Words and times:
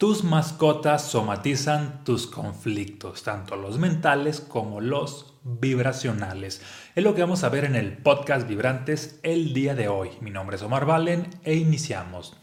Tus 0.00 0.24
mascotas 0.24 1.02
somatizan 1.02 2.04
tus 2.04 2.26
conflictos, 2.26 3.22
tanto 3.22 3.56
los 3.56 3.78
mentales 3.78 4.40
como 4.40 4.80
los 4.80 5.34
vibracionales. 5.42 6.62
Es 6.94 7.04
lo 7.04 7.14
que 7.14 7.20
vamos 7.20 7.44
a 7.44 7.50
ver 7.50 7.66
en 7.66 7.76
el 7.76 7.98
podcast 7.98 8.48
Vibrantes 8.48 9.20
el 9.22 9.52
día 9.52 9.74
de 9.74 9.88
hoy. 9.88 10.08
Mi 10.22 10.30
nombre 10.30 10.56
es 10.56 10.62
Omar 10.62 10.86
Valen 10.86 11.28
e 11.44 11.56
iniciamos. 11.56 12.34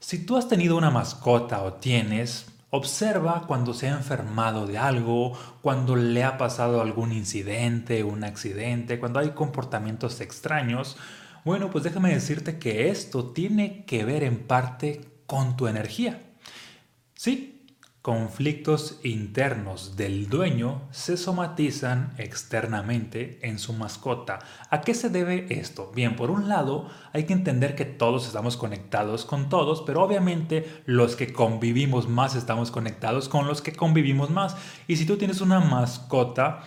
Si 0.00 0.26
tú 0.26 0.36
has 0.36 0.48
tenido 0.48 0.76
una 0.76 0.90
mascota 0.90 1.62
o 1.62 1.74
tienes, 1.74 2.46
observa 2.70 3.44
cuando 3.46 3.74
se 3.74 3.86
ha 3.86 3.92
enfermado 3.92 4.66
de 4.66 4.78
algo, 4.78 5.38
cuando 5.62 5.94
le 5.94 6.24
ha 6.24 6.36
pasado 6.36 6.82
algún 6.82 7.12
incidente, 7.12 8.02
un 8.02 8.24
accidente, 8.24 8.98
cuando 8.98 9.20
hay 9.20 9.30
comportamientos 9.30 10.20
extraños. 10.20 10.96
Bueno, 11.44 11.70
pues 11.70 11.84
déjame 11.84 12.12
decirte 12.12 12.58
que 12.58 12.88
esto 12.88 13.26
tiene 13.26 13.84
que 13.84 14.04
ver 14.04 14.24
en 14.24 14.48
parte 14.48 15.08
con 15.26 15.56
tu 15.56 15.68
energía. 15.68 16.24
Sí, 17.18 17.66
conflictos 18.00 19.00
internos 19.02 19.96
del 19.96 20.28
dueño 20.28 20.82
se 20.92 21.16
somatizan 21.16 22.14
externamente 22.16 23.40
en 23.42 23.58
su 23.58 23.72
mascota. 23.72 24.38
¿A 24.70 24.82
qué 24.82 24.94
se 24.94 25.10
debe 25.10 25.48
esto? 25.50 25.90
Bien, 25.92 26.14
por 26.14 26.30
un 26.30 26.48
lado, 26.48 26.88
hay 27.12 27.24
que 27.24 27.32
entender 27.32 27.74
que 27.74 27.86
todos 27.86 28.24
estamos 28.24 28.56
conectados 28.56 29.24
con 29.24 29.48
todos, 29.48 29.82
pero 29.82 30.00
obviamente 30.00 30.64
los 30.86 31.16
que 31.16 31.32
convivimos 31.32 32.08
más 32.08 32.36
estamos 32.36 32.70
conectados 32.70 33.28
con 33.28 33.48
los 33.48 33.62
que 33.62 33.72
convivimos 33.72 34.30
más. 34.30 34.54
Y 34.86 34.94
si 34.94 35.04
tú 35.04 35.16
tienes 35.16 35.40
una 35.40 35.58
mascota, 35.58 36.60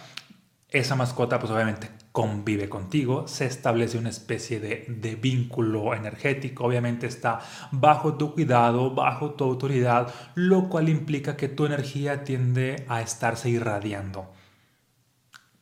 esa 0.68 0.98
mascota 0.98 1.40
pues 1.40 1.50
obviamente 1.50 2.01
convive 2.12 2.68
contigo, 2.68 3.28
se 3.28 3.46
establece 3.46 3.98
una 3.98 4.10
especie 4.10 4.60
de, 4.60 5.16
vínculo 5.16 5.94
energético, 5.94 6.66
obviamente 6.66 7.08
está 7.08 7.40
bajo 7.72 8.16
tu 8.16 8.34
cuidado, 8.34 8.94
bajo 8.94 9.32
tu 9.32 9.46
autoridad, 9.46 10.14
lo 10.36 10.68
cual 10.68 10.90
implica 10.90 11.38
que 11.38 11.48
tu 11.48 11.66
energía 11.66 12.24
tiende 12.24 12.86
a 12.90 13.02
estarse 13.02 13.50
irradiando 13.50 14.30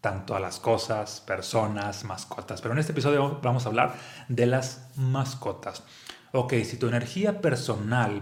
tanto 0.01 0.33
a 0.33 0.39
las 0.39 0.61
cosas, 0.61 1.19
personas, 1.19 2.05
mascotas. 2.05 2.61
Pero 2.61 2.73
en 2.73 2.79
este 2.79 2.93
episodio 2.93 3.39
vamos 3.43 3.65
a 3.65 3.69
hablar 3.69 3.95
de 4.29 4.45
las 4.45 4.89
mascotas. 4.95 5.83
Ok, 6.31 6.53
si 6.63 6.77
tu 6.77 6.87
energía 6.87 7.41
personal 7.41 8.21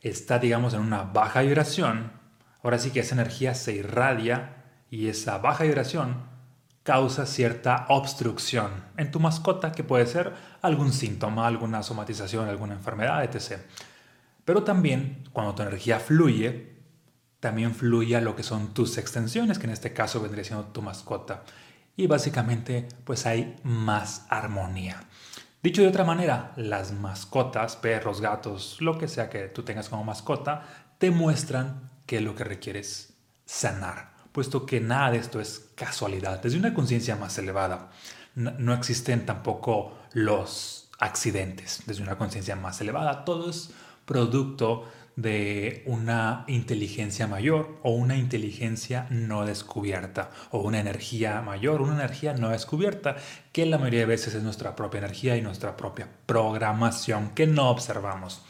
está, 0.00 0.38
digamos, 0.38 0.72
en 0.72 0.80
una 0.80 1.02
baja 1.02 1.42
vibración, 1.42 2.12
ahora 2.62 2.78
sí 2.78 2.92
que 2.92 3.00
esa 3.00 3.14
energía 3.14 3.54
se 3.54 3.74
irradia 3.74 4.64
y 4.90 5.08
esa 5.08 5.36
baja 5.36 5.64
vibración 5.64 6.37
causa 6.88 7.26
cierta 7.26 7.84
obstrucción 7.90 8.70
en 8.96 9.10
tu 9.10 9.20
mascota 9.20 9.72
que 9.72 9.84
puede 9.84 10.06
ser 10.06 10.32
algún 10.62 10.94
síntoma, 10.94 11.46
alguna 11.46 11.82
somatización, 11.82 12.48
alguna 12.48 12.72
enfermedad, 12.72 13.22
etc. 13.24 13.60
Pero 14.46 14.62
también 14.62 15.28
cuando 15.34 15.54
tu 15.54 15.60
energía 15.60 16.00
fluye, 16.00 16.78
también 17.40 17.74
fluye 17.74 18.16
a 18.16 18.22
lo 18.22 18.34
que 18.34 18.42
son 18.42 18.72
tus 18.72 18.96
extensiones, 18.96 19.58
que 19.58 19.66
en 19.66 19.74
este 19.74 19.92
caso 19.92 20.22
vendría 20.22 20.44
siendo 20.44 20.64
tu 20.68 20.80
mascota. 20.80 21.42
Y 21.94 22.06
básicamente 22.06 22.88
pues 23.04 23.26
hay 23.26 23.56
más 23.64 24.24
armonía. 24.30 25.04
Dicho 25.62 25.82
de 25.82 25.88
otra 25.88 26.04
manera, 26.04 26.54
las 26.56 26.92
mascotas, 26.92 27.76
perros, 27.76 28.22
gatos, 28.22 28.80
lo 28.80 28.96
que 28.96 29.08
sea 29.08 29.28
que 29.28 29.48
tú 29.48 29.62
tengas 29.62 29.90
como 29.90 30.04
mascota, 30.04 30.62
te 30.96 31.10
muestran 31.10 31.90
qué 32.06 32.16
es 32.16 32.22
lo 32.22 32.34
que 32.34 32.44
requieres 32.44 33.12
sanar 33.44 34.17
puesto 34.38 34.66
que 34.66 34.80
nada 34.80 35.10
de 35.10 35.18
esto 35.18 35.40
es 35.40 35.68
casualidad. 35.74 36.40
Desde 36.40 36.60
una 36.60 36.72
conciencia 36.72 37.16
más 37.16 37.36
elevada, 37.38 37.90
no, 38.36 38.72
existen 38.72 39.26
tampoco 39.26 39.98
los 40.12 40.88
accidentes. 41.00 41.82
Desde 41.86 42.04
una 42.04 42.16
conciencia 42.16 42.54
más 42.54 42.80
elevada, 42.80 43.24
todo 43.24 43.50
es 43.50 43.70
producto 44.04 44.88
de 45.16 45.82
una 45.86 46.44
inteligencia 46.46 47.26
mayor 47.26 47.80
o 47.82 47.90
una 47.90 48.16
inteligencia 48.16 49.08
no 49.10 49.44
descubierta 49.44 50.30
o 50.52 50.60
una 50.60 50.78
energía 50.78 51.42
mayor, 51.42 51.82
una 51.82 51.94
energía 51.94 52.32
no 52.32 52.50
descubierta, 52.50 53.16
que 53.50 53.66
la 53.66 53.78
mayoría 53.78 54.00
de 54.02 54.06
veces 54.06 54.36
es 54.36 54.44
nuestra 54.44 54.76
propia 54.76 54.98
energía 54.98 55.36
y 55.36 55.42
nuestra 55.42 55.76
propia 55.76 56.08
programación 56.26 57.30
que 57.30 57.48
no 57.48 57.70
observamos. 57.70 58.42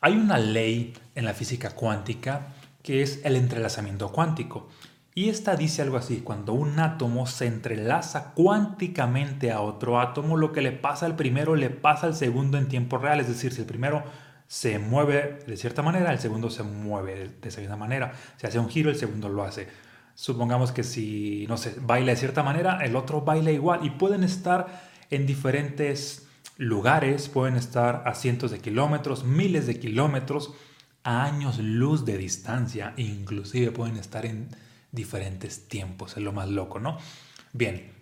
Hay 0.00 0.14
una 0.14 0.38
ley 0.38 0.94
en 1.14 1.26
la 1.26 1.34
física 1.34 1.72
cuántica 1.72 2.54
que 2.82 3.02
es 3.02 3.20
el 3.24 3.36
entrelazamiento 3.36 4.10
cuántico. 4.10 4.70
Y 5.14 5.28
esta 5.28 5.56
dice 5.56 5.82
algo 5.82 5.98
así, 5.98 6.22
cuando 6.24 6.54
un 6.54 6.78
átomo 6.80 7.26
se 7.26 7.46
entrelaza 7.46 8.32
cuánticamente 8.32 9.52
a 9.52 9.60
otro 9.60 10.00
átomo, 10.00 10.38
lo 10.38 10.52
que 10.52 10.62
le 10.62 10.72
pasa 10.72 11.04
al 11.04 11.16
primero 11.16 11.54
le 11.54 11.68
pasa 11.68 12.06
al 12.06 12.14
segundo 12.14 12.56
en 12.56 12.68
tiempo 12.68 12.96
real, 12.96 13.20
es 13.20 13.28
decir, 13.28 13.52
si 13.52 13.60
el 13.60 13.66
primero 13.66 14.04
se 14.46 14.78
mueve 14.78 15.40
de 15.46 15.56
cierta 15.58 15.82
manera, 15.82 16.12
el 16.12 16.18
segundo 16.18 16.48
se 16.48 16.62
mueve 16.62 17.30
de 17.42 17.48
esa 17.48 17.60
misma 17.60 17.76
manera. 17.76 18.12
Si 18.38 18.46
hace 18.46 18.58
un 18.58 18.70
giro, 18.70 18.88
el 18.88 18.96
segundo 18.96 19.28
lo 19.28 19.44
hace. 19.44 19.68
Supongamos 20.14 20.72
que 20.72 20.82
si, 20.82 21.46
no 21.46 21.58
sé, 21.58 21.76
baila 21.80 22.12
de 22.12 22.16
cierta 22.16 22.42
manera, 22.42 22.78
el 22.82 22.96
otro 22.96 23.20
baila 23.20 23.50
igual 23.50 23.84
y 23.84 23.90
pueden 23.90 24.24
estar 24.24 24.66
en 25.10 25.26
diferentes 25.26 26.26
lugares, 26.56 27.28
pueden 27.28 27.56
estar 27.56 28.02
a 28.06 28.14
cientos 28.14 28.50
de 28.50 28.60
kilómetros, 28.60 29.24
miles 29.24 29.66
de 29.66 29.78
kilómetros, 29.78 30.54
a 31.04 31.24
años 31.24 31.58
luz 31.58 32.06
de 32.06 32.16
distancia, 32.16 32.94
inclusive 32.96 33.72
pueden 33.72 33.96
estar 33.96 34.24
en 34.24 34.48
diferentes 34.92 35.68
tiempos, 35.68 36.16
es 36.16 36.22
lo 36.22 36.32
más 36.32 36.48
loco, 36.48 36.78
¿no? 36.78 36.98
Bien, 37.52 37.92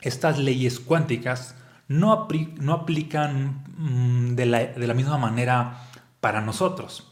estas 0.00 0.38
leyes 0.38 0.80
cuánticas 0.80 1.54
no, 1.86 2.28
no 2.56 2.72
aplican 2.72 3.64
mm, 3.76 4.34
de, 4.34 4.46
la, 4.46 4.58
de 4.64 4.86
la 4.86 4.94
misma 4.94 5.18
manera 5.18 5.88
para 6.20 6.40
nosotros. 6.40 7.10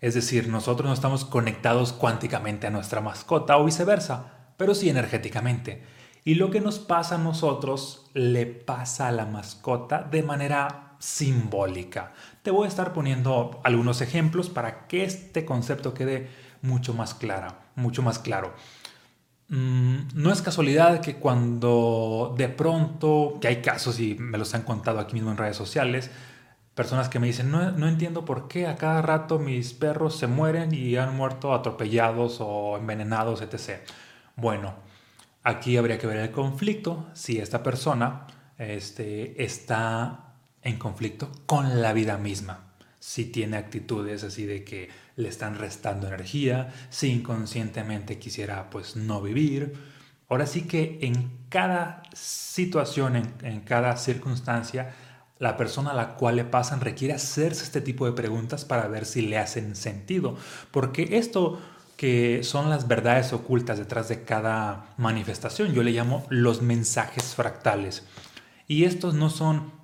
Es 0.00 0.14
decir, 0.14 0.48
nosotros 0.48 0.86
no 0.88 0.94
estamos 0.94 1.24
conectados 1.24 1.92
cuánticamente 1.92 2.66
a 2.66 2.70
nuestra 2.70 3.00
mascota 3.00 3.56
o 3.56 3.64
viceversa, 3.64 4.32
pero 4.56 4.74
sí 4.74 4.90
energéticamente. 4.90 5.82
Y 6.24 6.34
lo 6.34 6.50
que 6.50 6.60
nos 6.60 6.78
pasa 6.78 7.16
a 7.16 7.18
nosotros 7.18 8.10
le 8.14 8.46
pasa 8.46 9.08
a 9.08 9.12
la 9.12 9.26
mascota 9.26 10.02
de 10.02 10.22
manera 10.22 10.96
simbólica. 10.98 12.12
Te 12.42 12.52
voy 12.52 12.66
a 12.66 12.68
estar 12.68 12.92
poniendo 12.92 13.60
algunos 13.64 14.00
ejemplos 14.00 14.48
para 14.48 14.86
que 14.86 15.02
este 15.04 15.44
concepto 15.44 15.94
quede 15.94 16.30
mucho 16.62 16.94
más 16.94 17.14
clara, 17.14 17.58
mucho 17.74 18.02
más 18.02 18.18
claro. 18.18 18.54
Mm, 19.48 20.08
no 20.14 20.32
es 20.32 20.40
casualidad 20.40 21.00
que 21.00 21.16
cuando 21.16 22.34
de 22.38 22.48
pronto, 22.48 23.38
que 23.40 23.48
hay 23.48 23.60
casos 23.60 24.00
y 24.00 24.14
me 24.14 24.38
los 24.38 24.54
han 24.54 24.62
contado 24.62 24.98
aquí 24.98 25.14
mismo 25.14 25.30
en 25.30 25.36
redes 25.36 25.56
sociales, 25.56 26.10
personas 26.74 27.08
que 27.08 27.18
me 27.18 27.26
dicen, 27.26 27.50
no, 27.50 27.70
no, 27.72 27.86
entiendo 27.86 28.24
por 28.24 28.48
qué 28.48 28.66
a 28.66 28.76
cada 28.76 29.02
rato 29.02 29.38
mis 29.38 29.74
perros 29.74 30.16
se 30.16 30.26
mueren 30.26 30.72
y 30.72 30.96
han 30.96 31.14
muerto 31.14 31.52
atropellados 31.52 32.38
o 32.40 32.78
envenenados, 32.78 33.42
etc. 33.42 33.82
Bueno, 34.36 34.74
aquí 35.42 35.76
habría 35.76 35.98
que 35.98 36.06
ver 36.06 36.18
el 36.18 36.30
conflicto 36.30 37.06
si 37.12 37.38
esta 37.38 37.62
persona 37.62 38.26
este, 38.56 39.42
está 39.44 40.34
en 40.62 40.78
conflicto 40.78 41.30
con 41.46 41.82
la 41.82 41.92
vida 41.92 42.16
misma 42.16 42.71
si 43.02 43.24
tiene 43.24 43.56
actitudes 43.56 44.22
así 44.22 44.46
de 44.46 44.62
que 44.62 44.88
le 45.16 45.28
están 45.28 45.58
restando 45.58 46.06
energía, 46.06 46.72
si 46.88 47.10
inconscientemente 47.10 48.20
quisiera 48.20 48.70
pues 48.70 48.94
no 48.94 49.20
vivir. 49.20 49.72
Ahora 50.28 50.46
sí 50.46 50.68
que 50.68 51.00
en 51.02 51.32
cada 51.48 52.04
situación, 52.14 53.16
en, 53.42 53.60
cada 53.62 53.96
circunstancia, 53.96 54.94
la 55.40 55.56
persona 55.56 55.90
a 55.90 55.94
la 55.94 56.14
cual 56.14 56.36
le 56.36 56.44
pasan 56.44 56.80
requiere 56.80 57.12
hacerse 57.12 57.64
este 57.64 57.80
tipo 57.80 58.06
de 58.06 58.12
preguntas 58.12 58.64
para 58.64 58.86
ver 58.86 59.04
si 59.04 59.22
le 59.22 59.36
hacen 59.36 59.74
sentido. 59.74 60.36
Porque 60.70 61.18
esto 61.18 61.60
que 61.96 62.44
son 62.44 62.70
las 62.70 62.86
verdades 62.86 63.32
ocultas 63.32 63.78
detrás 63.78 64.08
de 64.10 64.22
cada 64.22 64.94
manifestación, 64.96 65.72
yo 65.72 65.82
le 65.82 65.90
llamo 65.90 66.24
los 66.28 66.62
mensajes 66.62 67.34
fractales. 67.34 68.04
Y 68.68 68.84
estos 68.84 69.14
no 69.14 69.28
son 69.28 69.81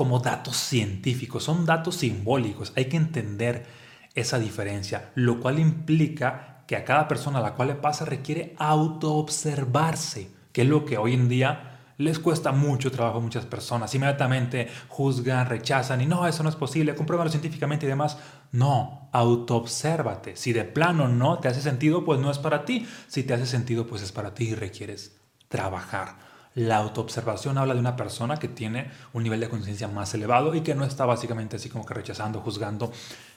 como 0.00 0.20
datos 0.20 0.56
científicos, 0.56 1.44
son 1.44 1.66
datos 1.66 1.96
simbólicos. 1.96 2.72
Hay 2.74 2.86
que 2.86 2.96
entender 2.96 3.66
esa 4.14 4.38
diferencia, 4.38 5.10
lo 5.14 5.40
cual 5.40 5.58
implica 5.58 6.64
que 6.66 6.76
a 6.76 6.86
cada 6.86 7.06
persona 7.06 7.38
a 7.38 7.42
la 7.42 7.52
cual 7.52 7.68
le 7.68 7.74
pasa 7.74 8.06
requiere 8.06 8.54
autoobservarse, 8.56 10.30
que 10.52 10.62
es 10.62 10.68
lo 10.68 10.86
que 10.86 10.96
hoy 10.96 11.12
en 11.12 11.28
día 11.28 11.80
les 11.98 12.18
cuesta 12.18 12.50
mucho 12.50 12.90
trabajo 12.90 13.18
a 13.18 13.20
muchas 13.20 13.44
personas. 13.44 13.94
Inmediatamente 13.94 14.68
juzgan, 14.88 15.50
rechazan 15.50 16.00
y 16.00 16.06
no, 16.06 16.26
eso 16.26 16.42
no 16.42 16.48
es 16.48 16.56
posible, 16.56 16.94
compruébalo 16.94 17.28
científicamente 17.28 17.84
y 17.84 17.90
demás. 17.90 18.16
No, 18.52 19.10
autoobsérvate. 19.12 20.34
Si 20.34 20.54
de 20.54 20.64
plano 20.64 21.08
no 21.08 21.40
te 21.40 21.48
hace 21.48 21.60
sentido, 21.60 22.06
pues 22.06 22.18
no 22.20 22.30
es 22.30 22.38
para 22.38 22.64
ti. 22.64 22.88
Si 23.06 23.22
te 23.22 23.34
hace 23.34 23.44
sentido, 23.44 23.86
pues 23.86 24.00
es 24.00 24.12
para 24.12 24.32
ti 24.32 24.48
y 24.48 24.54
requieres 24.54 25.20
trabajar. 25.48 26.29
La 26.54 26.78
autoobservación 26.78 27.58
habla 27.58 27.74
de 27.74 27.80
una 27.80 27.96
persona 27.96 28.38
que 28.38 28.48
tiene 28.48 28.90
un 29.12 29.22
nivel 29.22 29.40
de 29.40 29.48
conciencia 29.48 29.88
más 29.88 30.12
elevado 30.14 30.54
y 30.54 30.62
que 30.62 30.74
no 30.74 30.84
está 30.84 31.06
básicamente 31.06 31.56
así 31.56 31.68
como 31.68 31.86
que 31.86 31.94
rechazando, 31.94 32.40
juzgando 32.40 32.92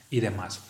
y 0.09 0.19
demás. 0.19 0.61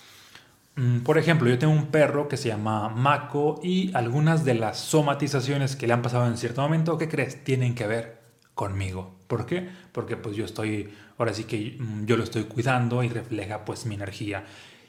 Mm, 0.76 1.00
por 1.00 1.18
ejemplo, 1.18 1.50
yo 1.50 1.60
tengo 1.60 1.74
un 1.74 1.88
perro 1.88 2.28
que 2.28 2.38
se 2.38 2.50
llama 2.50 2.90
Mako 2.90 3.60
y 3.64 3.94
algunas 3.96 4.44
de 4.44 4.56
las 4.56 4.80
somatizaciones 4.80 5.76
que 5.76 5.88
le 5.88 5.94
han 5.94 6.02
pasado 6.02 6.26
en 6.28 6.38
cierto 6.38 6.62
momento, 6.62 6.98
¿qué 6.98 7.08
crees? 7.08 7.44
Tienen 7.44 7.76
que 7.76 7.88
ver 7.88 8.22
conmigo. 8.56 9.16
¿Por 9.28 9.46
qué? 9.46 9.70
Porque 9.92 10.18
pues 10.18 10.36
yo 10.36 10.46
estoy, 10.46 10.94
ahora 11.18 11.34
sí 11.34 11.46
que 11.46 11.78
mm, 11.80 12.06
yo 12.06 12.18
lo 12.18 12.24
estoy 12.24 12.46
cuidando 12.46 13.04
y 13.04 13.10
refleja 13.10 13.66
pues 13.66 13.86
mi 13.86 13.96
energía. 13.96 14.46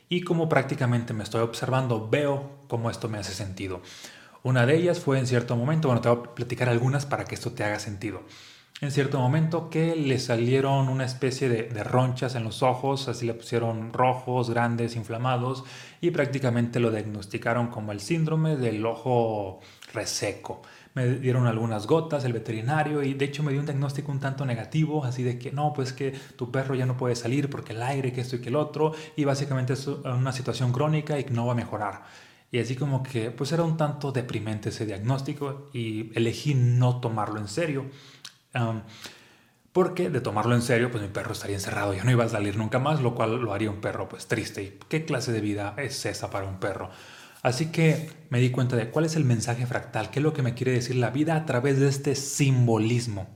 y 0.08 0.20
como 0.22 0.48
prácticamente 0.48 1.14
me 1.14 1.24
estoy 1.24 1.40
observando, 1.42 2.08
veo 2.08 2.58
cómo 2.68 2.90
esto 2.90 3.08
me 3.08 3.18
hace 3.18 3.32
sentido. 3.34 3.80
Una 4.44 4.66
de 4.66 4.76
ellas 4.76 5.00
fue 5.00 5.18
en 5.18 5.26
cierto 5.26 5.56
momento, 5.56 5.88
bueno, 5.88 6.02
te 6.02 6.10
voy 6.10 6.18
a 6.18 6.34
platicar 6.34 6.68
algunas 6.68 7.06
para 7.06 7.24
que 7.24 7.34
esto 7.34 7.52
te 7.52 7.64
haga 7.64 7.78
sentido. 7.78 8.22
En 8.82 8.90
cierto 8.90 9.18
momento 9.18 9.70
que 9.70 9.96
le 9.96 10.18
salieron 10.18 10.90
una 10.90 11.06
especie 11.06 11.48
de, 11.48 11.82
ronchas 11.82 12.34
en 12.34 12.44
los 12.44 12.62
ojos, 12.62 13.08
así 13.08 13.24
le 13.24 13.32
pusieron 13.32 13.92
rojos, 13.94 14.50
grandes, 14.50 14.96
inflamados, 14.96 15.64
y 16.02 16.10
prácticamente 16.10 16.78
lo 16.78 16.90
diagnosticaron 16.90 17.68
como 17.68 17.90
el 17.90 18.00
síndrome 18.00 18.56
del 18.56 18.84
ojo 18.84 19.60
reseco 19.94 20.60
me 20.94 21.08
dieron 21.08 21.48
algunas 21.48 21.88
gotas 21.88 22.24
el 22.24 22.32
veterinario 22.32 23.02
y 23.02 23.14
de 23.14 23.24
hecho 23.24 23.42
me 23.42 23.50
dio 23.50 23.60
un 23.60 23.66
diagnóstico 23.66 24.12
un 24.12 24.20
tanto 24.20 24.46
negativo, 24.46 25.04
así 25.04 25.24
de 25.24 25.38
que 25.38 25.50
no, 25.50 25.72
pues 25.72 25.92
que 25.92 26.12
tu 26.36 26.52
perro 26.52 26.76
ya 26.76 26.86
no 26.86 26.96
puede 26.96 27.16
salir 27.16 27.50
porque 27.50 27.72
el 27.72 27.82
aire, 27.82 28.12
que 28.12 28.20
esto 28.20 28.36
y 28.36 28.40
que 28.40 28.48
el 28.48 28.56
otro, 28.56 28.92
y 29.16 29.24
básicamente 29.24 29.72
es 29.72 29.88
una 29.88 30.32
situación 30.32 30.70
crónica 30.72 31.18
y 31.18 31.24
no 31.30 31.46
va 31.46 31.52
a 31.52 31.56
mejorar. 31.56 32.02
Y 32.54 32.60
así 32.60 32.76
como 32.76 33.02
que 33.02 33.32
pues 33.32 33.50
era 33.50 33.64
un 33.64 33.76
tanto 33.76 34.12
deprimente 34.12 34.68
ese 34.68 34.86
diagnóstico 34.86 35.70
y 35.72 36.16
elegí 36.16 36.54
no 36.54 37.00
tomarlo 37.00 37.40
en 37.40 37.48
serio. 37.48 37.86
porque 39.72 40.08
de 40.08 40.20
tomarlo 40.20 40.54
en 40.54 40.62
serio, 40.62 40.88
pues 40.88 41.02
mi 41.02 41.08
perro 41.08 41.32
estaría 41.32 41.56
encerrado, 41.56 41.94
ya 41.94 42.04
no 42.04 42.12
iba 42.12 42.22
a 42.22 42.28
salir 42.28 42.56
nunca 42.56 42.78
más, 42.78 43.00
lo 43.00 43.16
cual 43.16 43.40
lo 43.40 43.52
haría 43.52 43.70
un 43.70 43.80
perro 43.80 44.08
pues 44.08 44.28
triste. 44.28 44.62
¿Y 44.62 44.78
qué 44.88 45.04
clase 45.04 45.32
de 45.32 45.40
vida 45.40 45.74
es 45.78 46.06
esa 46.06 46.30
para 46.30 46.46
un 46.46 46.60
perro? 46.60 46.90
Así 47.42 47.72
que 47.72 48.08
me 48.30 48.38
di 48.38 48.50
cuenta 48.50 48.76
de 48.76 48.88
cuál 48.88 49.04
es 49.06 49.16
el 49.16 49.24
mensaje 49.24 49.66
fractal, 49.66 50.10
qué 50.10 50.20
es 50.20 50.22
lo 50.22 50.32
que 50.32 50.42
me 50.42 50.54
quiere 50.54 50.70
decir 50.70 50.94
la 50.94 51.10
vida 51.10 51.34
a 51.34 51.46
través 51.46 51.80
de 51.80 51.88
este 51.88 52.14
simbolismo. 52.14 53.26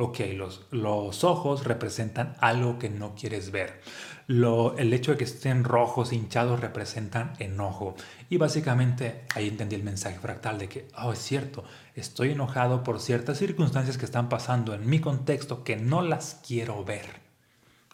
Ok, 0.00 0.20
los, 0.36 0.64
los 0.70 1.24
ojos 1.24 1.64
representan 1.64 2.36
algo 2.38 2.78
que 2.78 2.88
no 2.88 3.16
quieres 3.16 3.50
ver. 3.50 3.80
Lo, 4.28 4.78
el 4.78 4.92
hecho 4.92 5.10
de 5.10 5.18
que 5.18 5.24
estén 5.24 5.64
rojos, 5.64 6.12
hinchados, 6.12 6.60
representan 6.60 7.32
enojo. 7.40 7.96
Y 8.30 8.36
básicamente 8.36 9.24
ahí 9.34 9.48
entendí 9.48 9.74
el 9.74 9.82
mensaje 9.82 10.20
fractal 10.20 10.56
de 10.56 10.68
que, 10.68 10.86
oh, 10.96 11.12
es 11.12 11.18
cierto, 11.18 11.64
estoy 11.96 12.30
enojado 12.30 12.84
por 12.84 13.00
ciertas 13.00 13.38
circunstancias 13.38 13.98
que 13.98 14.04
están 14.04 14.28
pasando 14.28 14.72
en 14.72 14.88
mi 14.88 15.00
contexto 15.00 15.64
que 15.64 15.74
no 15.74 16.00
las 16.00 16.40
quiero 16.46 16.84
ver. 16.84 17.06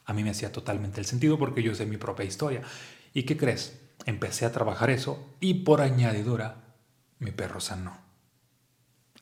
A 0.04 0.12
mí 0.12 0.22
me 0.22 0.30
hacía 0.30 0.52
totalmente 0.52 1.00
el 1.00 1.06
sentido 1.06 1.38
porque 1.38 1.62
yo 1.62 1.74
sé 1.74 1.86
mi 1.86 1.96
propia 1.96 2.26
historia. 2.26 2.60
¿Y 3.14 3.22
qué 3.22 3.38
crees? 3.38 3.80
Empecé 4.04 4.44
a 4.44 4.52
trabajar 4.52 4.90
eso 4.90 5.36
y 5.40 5.54
por 5.54 5.80
añadidura 5.80 6.66
mi 7.18 7.30
perro 7.30 7.60
sanó. 7.60 7.96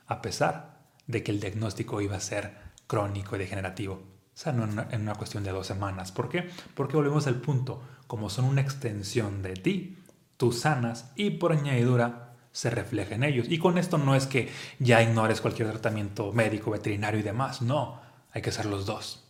A 0.09 0.21
pesar 0.21 0.81
de 1.07 1.23
que 1.23 1.31
el 1.31 1.39
diagnóstico 1.39 2.01
iba 2.01 2.17
a 2.17 2.21
ser 2.21 2.62
crónico 2.93 3.37
y 3.37 3.39
degenerativo. 3.39 4.03
Sanó 4.35 4.65
en 4.65 5.01
una, 5.01 5.15
cuestión 5.15 5.43
de 5.45 5.51
dos 5.51 5.67
semanas. 5.67 6.13
¿Por 6.13 6.29
qué? 6.29 6.51
Porque 6.75 6.95
volvemos 6.95 7.27
al 7.27 7.37
punto. 7.37 7.83
Como 8.07 8.29
son 8.29 8.45
una 8.45 8.61
extensión 8.61 9.43
de 9.43 9.55
ti, 9.55 9.97
tú 10.37 10.53
sanas 10.53 11.11
y 11.17 11.31
por 11.31 11.53
añadidura 11.53 12.35
se 12.53 12.69
refleja 12.69 13.15
en 13.15 13.25
ellos. 13.25 13.47
Y 13.49 13.57
con 13.57 13.79
esto 13.79 13.97
no 13.97 14.15
es 14.15 14.27
que 14.27 14.51
ya 14.79 15.03
ignores 15.03 15.41
cualquier 15.41 15.71
tratamiento 15.71 16.35
médico, 16.35 16.71
veterinario 16.71 17.21
y 17.21 17.23
demás. 17.23 17.63
No, 17.63 17.99
hay 18.31 18.43
que 18.43 18.51
hacer 18.51 18.67
los 18.67 18.85
dos 18.85 19.25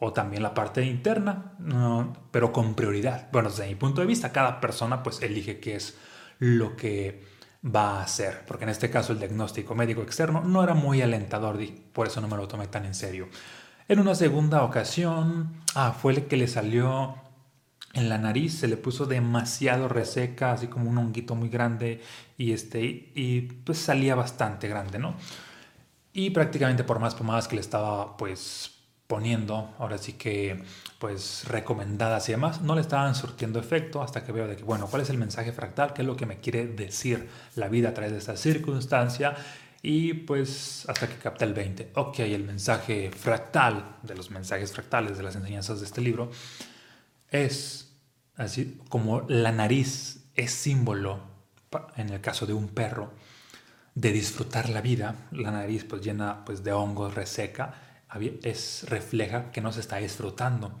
o 0.00 0.12
también 0.12 0.42
la 0.42 0.54
parte 0.54 0.84
interna, 0.84 1.56
pero 2.30 2.52
con 2.52 2.74
prioridad. 2.74 3.28
Bueno, 3.32 3.48
desde 3.48 3.66
mi 3.66 3.74
punto 3.74 4.02
de 4.02 4.06
vista, 4.06 4.32
cada 4.32 4.60
persona 4.60 5.02
pues 5.02 5.22
elige 5.22 5.60
qué 5.60 5.76
es 5.76 5.98
lo 6.38 6.76
que 6.76 7.24
va 7.64 7.98
a 7.98 8.02
hacer, 8.02 8.44
porque 8.46 8.64
en 8.64 8.70
este 8.70 8.90
caso 8.90 9.12
el 9.12 9.18
diagnóstico 9.18 9.74
médico 9.74 10.02
externo 10.02 10.42
no 10.42 10.62
era 10.62 10.74
muy 10.74 11.02
alentador 11.02 11.58
por 11.92 12.06
eso 12.06 12.20
no 12.20 12.28
me 12.28 12.36
lo 12.36 12.48
tomé 12.48 12.68
tan 12.68 12.84
en 12.84 12.94
serio. 12.94 13.28
En 13.88 14.00
una 14.00 14.14
segunda 14.14 14.62
ocasión, 14.64 15.62
ah, 15.74 15.92
fue 15.92 16.12
el 16.12 16.26
que 16.26 16.36
le 16.36 16.46
salió 16.46 17.16
en 17.94 18.08
la 18.08 18.18
nariz, 18.18 18.58
se 18.58 18.68
le 18.68 18.76
puso 18.76 19.06
demasiado 19.06 19.88
reseca, 19.88 20.52
así 20.52 20.66
como 20.68 20.90
un 20.90 20.98
honguito 20.98 21.34
muy 21.34 21.48
grande 21.48 22.02
y, 22.36 22.52
este, 22.52 22.82
y 23.14 23.40
pues 23.64 23.78
salía 23.78 24.14
bastante 24.14 24.68
grande, 24.68 24.98
¿no? 24.98 25.14
Y 26.12 26.30
prácticamente 26.30 26.84
por 26.84 26.98
más 26.98 27.14
pomadas 27.14 27.48
que 27.48 27.56
le 27.56 27.60
estaba 27.60 28.16
pues 28.16 28.77
poniendo, 29.08 29.74
ahora 29.78 29.96
sí 29.98 30.12
que 30.12 30.62
pues 30.98 31.44
recomendadas 31.48 32.28
y 32.28 32.32
demás, 32.32 32.60
no 32.60 32.74
le 32.74 32.82
estaban 32.82 33.14
surtiendo 33.14 33.58
efecto 33.58 34.02
hasta 34.02 34.22
que 34.22 34.32
veo 34.32 34.46
de 34.46 34.54
que, 34.54 34.64
bueno, 34.64 34.86
¿cuál 34.86 35.02
es 35.02 35.10
el 35.10 35.16
mensaje 35.16 35.50
fractal? 35.50 35.94
¿Qué 35.94 36.02
es 36.02 36.06
lo 36.06 36.14
que 36.14 36.26
me 36.26 36.38
quiere 36.38 36.66
decir 36.66 37.26
la 37.56 37.68
vida 37.68 37.88
a 37.88 37.94
través 37.94 38.12
de 38.12 38.18
esta 38.18 38.36
circunstancia? 38.36 39.34
Y 39.80 40.12
pues 40.12 40.84
hasta 40.88 41.08
que 41.08 41.16
capta 41.16 41.46
el 41.46 41.54
20. 41.54 41.92
Ok, 41.94 42.18
el 42.20 42.44
mensaje 42.44 43.10
fractal, 43.10 43.96
de 44.02 44.14
los 44.14 44.30
mensajes 44.30 44.72
fractales 44.72 45.16
de 45.16 45.22
las 45.22 45.36
enseñanzas 45.36 45.80
de 45.80 45.86
este 45.86 46.02
libro, 46.02 46.30
es 47.30 47.94
así 48.36 48.78
como 48.90 49.22
la 49.28 49.52
nariz 49.52 50.26
es 50.34 50.52
símbolo, 50.52 51.20
en 51.96 52.10
el 52.10 52.20
caso 52.20 52.44
de 52.44 52.52
un 52.52 52.68
perro, 52.68 53.12
de 53.94 54.12
disfrutar 54.12 54.68
la 54.68 54.82
vida, 54.82 55.14
la 55.32 55.50
nariz 55.50 55.84
pues 55.84 56.02
llena 56.02 56.44
pues 56.44 56.62
de 56.62 56.72
hongos, 56.72 57.14
reseca, 57.14 57.87
es, 58.42 58.86
refleja 58.88 59.50
que 59.50 59.60
no 59.60 59.72
se 59.72 59.80
está 59.80 59.96
disfrutando. 59.96 60.78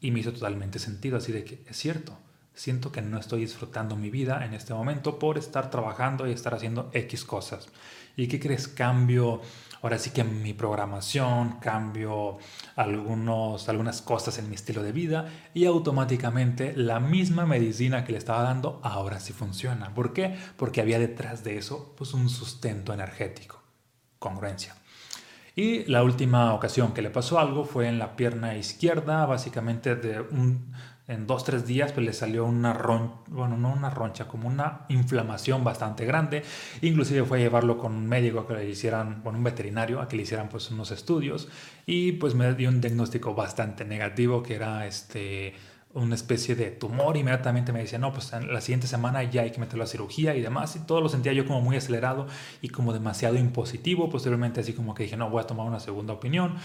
Y 0.00 0.10
me 0.10 0.20
hizo 0.20 0.32
totalmente 0.32 0.78
sentido, 0.78 1.16
así 1.16 1.32
de 1.32 1.44
que 1.44 1.62
es 1.68 1.76
cierto, 1.76 2.18
siento 2.54 2.90
que 2.90 3.02
no 3.02 3.18
estoy 3.18 3.40
disfrutando 3.40 3.96
mi 3.96 4.10
vida 4.10 4.44
en 4.44 4.54
este 4.54 4.74
momento 4.74 5.18
por 5.18 5.38
estar 5.38 5.70
trabajando 5.70 6.26
y 6.26 6.32
estar 6.32 6.54
haciendo 6.54 6.90
X 6.92 7.24
cosas. 7.24 7.68
¿Y 8.16 8.28
qué 8.28 8.40
crees? 8.40 8.66
Cambio, 8.66 9.42
ahora 9.82 9.98
sí 9.98 10.10
que 10.10 10.24
mi 10.24 10.54
programación, 10.54 11.58
cambio 11.60 12.38
algunos, 12.74 13.68
algunas 13.68 14.00
cosas 14.00 14.38
en 14.38 14.48
mi 14.48 14.54
estilo 14.54 14.82
de 14.82 14.92
vida 14.92 15.28
y 15.52 15.66
automáticamente 15.66 16.72
la 16.74 16.98
misma 16.98 17.44
medicina 17.44 18.04
que 18.04 18.12
le 18.12 18.18
estaba 18.18 18.42
dando 18.42 18.80
ahora 18.82 19.20
sí 19.20 19.34
funciona. 19.34 19.94
¿Por 19.94 20.14
qué? 20.14 20.36
Porque 20.56 20.80
había 20.80 20.98
detrás 20.98 21.44
de 21.44 21.58
eso 21.58 21.94
pues 21.96 22.14
un 22.14 22.30
sustento 22.30 22.94
energético, 22.94 23.60
congruencia. 24.18 24.74
Y 25.58 25.86
la 25.86 26.02
última 26.02 26.52
ocasión 26.52 26.92
que 26.92 27.00
le 27.00 27.08
pasó 27.08 27.38
algo 27.38 27.64
fue 27.64 27.88
en 27.88 27.98
la 27.98 28.14
pierna 28.14 28.58
izquierda, 28.58 29.24
básicamente 29.24 29.96
de 29.96 30.20
un, 30.20 30.74
en 31.08 31.26
dos, 31.26 31.44
tres 31.44 31.66
días 31.66 31.92
pues 31.92 32.04
le 32.04 32.12
salió 32.12 32.44
una 32.44 32.74
roncha, 32.74 33.14
bueno, 33.28 33.56
no 33.56 33.72
una 33.72 33.88
roncha, 33.88 34.28
como 34.28 34.48
una 34.48 34.82
inflamación 34.90 35.64
bastante 35.64 36.04
grande. 36.04 36.42
Inclusive 36.82 37.24
fue 37.24 37.38
a 37.38 37.40
llevarlo 37.40 37.78
con 37.78 37.94
un 37.94 38.06
médico 38.06 38.46
que 38.46 38.52
le 38.52 38.68
hicieran, 38.68 39.22
bueno, 39.22 39.38
un 39.38 39.44
veterinario, 39.44 40.02
a 40.02 40.08
que 40.08 40.16
le 40.16 40.24
hicieran 40.24 40.50
pues 40.50 40.70
unos 40.70 40.90
estudios 40.90 41.48
y 41.86 42.12
pues 42.12 42.34
me 42.34 42.52
dio 42.54 42.68
un 42.68 42.82
diagnóstico 42.82 43.34
bastante 43.34 43.86
negativo 43.86 44.42
que 44.42 44.56
era 44.56 44.86
este 44.86 45.54
una 45.96 46.14
especie 46.14 46.54
de 46.54 46.70
tumor, 46.70 47.16
inmediatamente 47.16 47.72
me 47.72 47.80
decía, 47.80 47.98
no, 47.98 48.12
pues 48.12 48.30
la 48.32 48.60
siguiente 48.60 48.86
semana 48.86 49.22
ya 49.22 49.42
hay 49.42 49.50
que 49.50 49.58
meterlo 49.58 49.84
a 49.84 49.86
cirugía 49.86 50.34
y 50.34 50.42
demás, 50.42 50.76
y 50.76 50.80
todo 50.80 51.00
lo 51.00 51.08
sentía 51.08 51.32
yo 51.32 51.46
como 51.46 51.62
muy 51.62 51.76
acelerado 51.76 52.26
y 52.60 52.68
como 52.68 52.92
demasiado 52.92 53.36
impositivo, 53.36 54.10
posteriormente 54.10 54.60
así 54.60 54.74
como 54.74 54.94
que 54.94 55.04
dije, 55.04 55.16
no, 55.16 55.30
voy 55.30 55.42
a 55.42 55.46
tomar 55.46 55.66
una 55.66 55.80
segunda 55.80 56.12
opinión. 56.12 56.56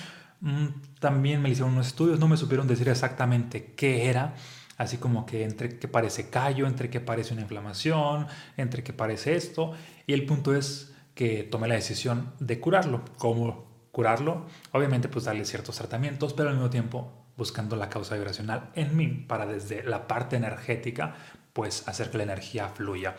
Mm, 0.41 0.67
también 0.99 1.41
me 1.41 1.49
hicieron 1.49 1.73
unos 1.73 1.87
estudios, 1.87 2.19
no 2.19 2.27
me 2.27 2.35
supieron 2.35 2.67
decir 2.67 2.89
exactamente 2.89 3.73
qué 3.75 4.09
era, 4.09 4.35
así 4.77 4.97
como 4.97 5.25
que 5.25 5.45
entre 5.45 5.79
que 5.79 5.87
parece 5.87 6.29
callo, 6.29 6.67
entre 6.67 6.89
que 6.89 6.99
parece 6.99 7.33
una 7.33 7.43
inflamación, 7.43 8.27
entre 8.57 8.83
que 8.83 8.91
parece 8.91 9.35
esto, 9.35 9.71
y 10.07 10.13
el 10.13 10.25
punto 10.25 10.53
es 10.53 10.93
que 11.15 11.43
tomé 11.43 11.69
la 11.69 11.75
decisión 11.75 12.33
de 12.39 12.59
curarlo. 12.59 13.05
¿Cómo 13.17 13.65
curarlo? 13.91 14.45
Obviamente 14.73 15.07
pues 15.07 15.25
darle 15.25 15.45
ciertos 15.45 15.77
tratamientos, 15.77 16.33
pero 16.33 16.49
al 16.49 16.55
mismo 16.55 16.69
tiempo 16.69 17.20
buscando 17.37 17.75
la 17.75 17.89
causa 17.89 18.15
vibracional 18.15 18.71
en 18.75 18.95
mí 18.95 19.07
para 19.27 19.45
desde 19.45 19.83
la 19.83 20.07
parte 20.07 20.35
energética 20.35 21.15
pues 21.53 21.87
hacer 21.87 22.09
que 22.11 22.17
la 22.17 22.23
energía 22.23 22.69
fluya. 22.69 23.15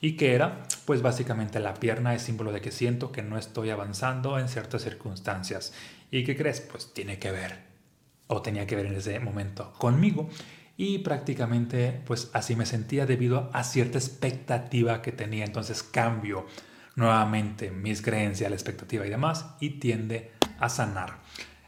¿Y 0.00 0.16
que 0.16 0.34
era? 0.34 0.64
Pues 0.84 1.00
básicamente 1.00 1.60
la 1.60 1.74
pierna 1.74 2.14
es 2.14 2.22
símbolo 2.22 2.52
de 2.52 2.60
que 2.60 2.72
siento 2.72 3.12
que 3.12 3.22
no 3.22 3.38
estoy 3.38 3.70
avanzando 3.70 4.38
en 4.38 4.48
ciertas 4.48 4.82
circunstancias. 4.82 5.72
¿Y 6.10 6.24
qué 6.24 6.36
crees? 6.36 6.60
Pues 6.60 6.92
tiene 6.92 7.18
que 7.18 7.30
ver, 7.30 7.60
o 8.26 8.42
tenía 8.42 8.66
que 8.66 8.74
ver 8.74 8.86
en 8.86 8.96
ese 8.96 9.20
momento 9.20 9.72
conmigo. 9.74 10.28
Y 10.76 10.98
prácticamente 10.98 12.02
pues 12.04 12.30
así 12.32 12.56
me 12.56 12.66
sentía 12.66 13.06
debido 13.06 13.50
a 13.52 13.62
cierta 13.62 13.98
expectativa 13.98 15.02
que 15.02 15.12
tenía. 15.12 15.44
Entonces 15.44 15.84
cambio 15.84 16.46
nuevamente 16.96 17.70
mis 17.70 18.02
creencias, 18.02 18.50
la 18.50 18.56
expectativa 18.56 19.06
y 19.06 19.10
demás 19.10 19.54
y 19.60 19.78
tiende 19.78 20.32
a 20.58 20.68
sanar. 20.68 21.18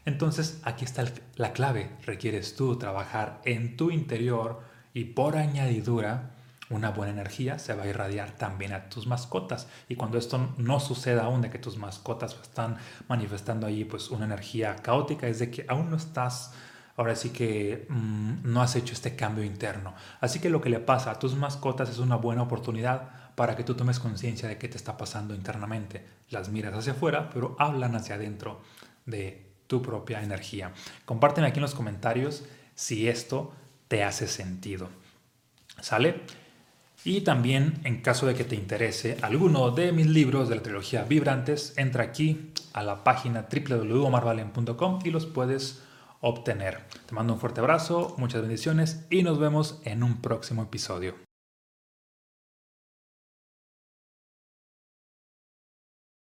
Entonces 0.05 0.61
aquí 0.63 0.85
está 0.85 1.03
la 1.35 1.53
clave. 1.53 1.89
Requieres 2.05 2.55
tú 2.55 2.77
trabajar 2.77 3.41
en 3.43 3.75
tu 3.75 3.91
interior 3.91 4.61
y 4.93 5.05
por 5.05 5.35
añadidura 5.35 6.31
una 6.69 6.89
buena 6.89 7.13
energía 7.13 7.59
se 7.59 7.73
va 7.75 7.83
a 7.83 7.87
irradiar 7.87 8.31
también 8.31 8.73
a 8.73 8.89
tus 8.89 9.07
mascotas. 9.07 9.67
Y 9.89 9.95
cuando 9.95 10.17
esto 10.17 10.53
no 10.57 10.79
suceda 10.79 11.25
aún 11.25 11.41
de 11.41 11.49
que 11.49 11.59
tus 11.59 11.77
mascotas 11.77 12.35
están 12.41 12.77
manifestando 13.07 13.67
ahí 13.67 13.83
pues 13.85 14.09
una 14.09 14.25
energía 14.25 14.75
caótica, 14.77 15.27
es 15.27 15.39
de 15.39 15.51
que 15.51 15.65
aún 15.67 15.89
no 15.89 15.97
estás, 15.97 16.53
ahora 16.97 17.15
sí 17.15 17.29
que 17.29 17.85
mm, 17.89 18.51
no 18.51 18.61
has 18.61 18.75
hecho 18.75 18.93
este 18.93 19.15
cambio 19.15 19.43
interno. 19.43 19.93
Así 20.21 20.39
que 20.39 20.49
lo 20.49 20.61
que 20.61 20.69
le 20.69 20.79
pasa 20.79 21.11
a 21.11 21.19
tus 21.19 21.35
mascotas 21.35 21.89
es 21.89 21.99
una 21.99 22.15
buena 22.15 22.43
oportunidad 22.43 23.33
para 23.35 23.55
que 23.55 23.63
tú 23.63 23.75
tomes 23.75 23.99
conciencia 23.99 24.49
de 24.49 24.57
qué 24.57 24.67
te 24.67 24.77
está 24.77 24.97
pasando 24.97 25.35
internamente. 25.35 26.05
Las 26.29 26.49
miras 26.49 26.73
hacia 26.73 26.93
afuera, 26.93 27.29
pero 27.31 27.55
hablan 27.59 27.95
hacia 27.95 28.15
adentro 28.15 28.61
de 29.05 29.44
tu 29.67 29.81
propia 29.81 30.21
energía. 30.21 30.71
Compárteme 31.05 31.47
aquí 31.47 31.57
en 31.57 31.63
los 31.63 31.75
comentarios 31.75 32.43
si 32.75 33.07
esto 33.07 33.53
te 33.87 34.03
hace 34.03 34.27
sentido. 34.27 34.89
¿Sale? 35.81 36.21
Y 37.03 37.21
también, 37.21 37.79
en 37.83 38.01
caso 38.01 38.25
de 38.25 38.33
que 38.33 38.43
te 38.43 38.55
interese 38.55 39.17
alguno 39.21 39.69
de 39.69 39.91
mis 39.91 40.07
libros 40.07 40.49
de 40.49 40.55
la 40.55 40.63
trilogía 40.63 41.03
Vibrantes, 41.03 41.73
entra 41.77 42.03
aquí 42.03 42.51
a 42.73 42.81
la 42.81 43.03
página 43.03 43.47
www.omarvalen.com 43.51 44.99
y 45.03 45.11
los 45.11 45.27
puedes 45.27 45.83
obtener. 46.21 46.79
Te 47.05 47.13
mando 47.13 47.33
un 47.33 47.39
fuerte 47.39 47.59
abrazo, 47.59 48.15
muchas 48.17 48.41
bendiciones 48.41 49.05
y 49.11 49.21
nos 49.21 49.37
vemos 49.37 49.79
en 49.85 50.01
un 50.01 50.21
próximo 50.21 50.63
episodio. 50.63 51.24